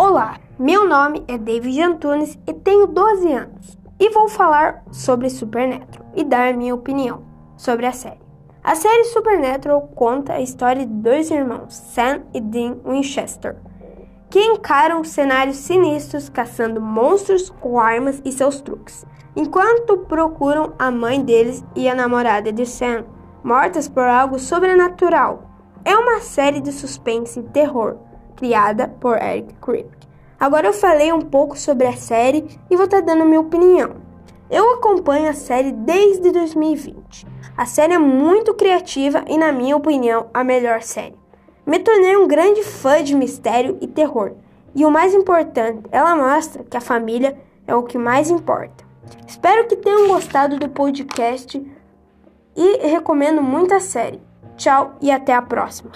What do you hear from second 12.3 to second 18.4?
e Dean Winchester, que encaram cenários sinistros caçando monstros com armas e